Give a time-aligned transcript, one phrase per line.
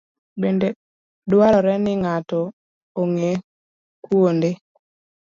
[0.41, 0.67] Bende
[1.29, 2.41] dwarore ni ng'ato
[3.01, 3.31] ong'e
[4.05, 4.49] kuonde